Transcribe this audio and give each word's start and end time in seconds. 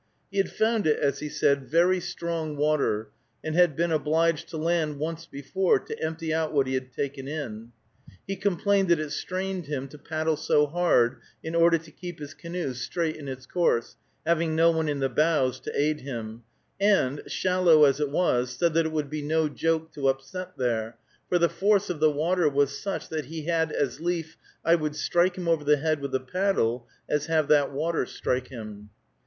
He 0.31 0.39
had 0.39 0.49
found 0.51 0.87
it, 0.87 0.97
as 0.99 1.19
he 1.19 1.29
said, 1.29 1.69
"very 1.69 1.99
strong 1.99 2.57
water," 2.57 3.09
and 3.43 3.53
had 3.53 3.75
been 3.75 3.91
obliged 3.91 4.49
to 4.49 4.57
land 4.57 4.97
once 4.97 5.27
before 5.27 5.77
to 5.77 6.03
empty 6.03 6.33
out 6.33 6.51
what 6.51 6.65
he 6.65 6.73
had 6.73 6.91
taken 6.91 7.27
in. 7.27 7.71
He 8.25 8.35
complained 8.35 8.87
that 8.89 8.99
it 8.99 9.11
strained 9.11 9.67
him 9.67 9.87
to 9.89 9.99
paddle 9.99 10.37
so 10.37 10.65
hard 10.65 11.17
in 11.43 11.53
order 11.53 11.77
to 11.77 11.91
keep 11.91 12.17
his 12.17 12.33
canoe 12.33 12.73
straight 12.73 13.15
in 13.15 13.27
its 13.27 13.45
course, 13.45 13.95
having 14.25 14.55
no 14.55 14.71
one 14.71 14.89
in 14.89 15.01
the 15.01 15.07
bows 15.07 15.59
to 15.59 15.79
aid 15.79 16.01
him, 16.01 16.45
and, 16.79 17.21
shallow 17.27 17.85
as 17.85 17.99
it 17.99 18.09
was, 18.09 18.49
said 18.57 18.73
that 18.73 18.87
it 18.87 18.91
would 18.91 19.11
be 19.11 19.21
no 19.21 19.47
joke 19.47 19.93
to 19.93 20.07
upset 20.09 20.57
there, 20.57 20.97
for 21.29 21.37
the 21.37 21.47
force 21.47 21.91
of 21.91 21.99
the 21.99 22.09
water 22.09 22.49
was 22.49 22.75
such 22.81 23.07
that 23.09 23.25
he 23.25 23.43
had 23.43 23.71
as 23.71 23.99
lief 24.01 24.35
I 24.65 24.73
would 24.73 24.95
strike 24.95 25.35
him 25.37 25.47
over 25.47 25.63
the 25.63 25.77
head 25.77 25.99
with 25.99 26.15
a 26.15 26.19
paddle 26.19 26.87
as 27.07 27.27
have 27.27 27.47
that 27.49 27.71
water 27.71 28.07
strike 28.07 28.47
him. 28.47 28.89